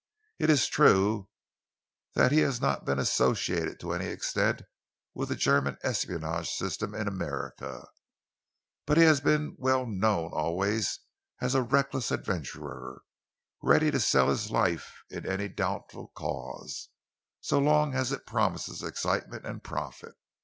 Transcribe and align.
It 0.39 0.49
is 0.49 0.65
true 0.65 1.29
that 2.15 2.31
he 2.31 2.39
has 2.39 2.59
not 2.59 2.85
been 2.85 2.97
associated 2.97 3.79
to 3.81 3.93
any 3.93 4.07
extent 4.07 4.63
with 5.13 5.29
the 5.29 5.35
German 5.35 5.77
espionage 5.83 6.49
system 6.49 6.95
in 6.95 7.07
America, 7.07 7.85
but 8.87 8.97
he 8.97 9.03
has 9.03 9.21
been 9.21 9.53
well 9.59 9.85
known 9.85 10.31
always 10.33 11.01
as 11.39 11.53
a 11.53 11.61
reckless 11.61 12.09
adventurer, 12.09 13.03
ready 13.61 13.91
to 13.91 13.99
sell 13.99 14.29
his 14.29 14.49
life 14.49 15.03
in 15.11 15.27
any 15.27 15.47
doubtful 15.47 16.07
cause, 16.15 16.89
so 17.39 17.59
long 17.59 17.93
as 17.93 18.11
it 18.11 18.25
promised 18.25 18.81
excitement 18.83 19.45
and 19.45 19.63
profit. 19.63 20.15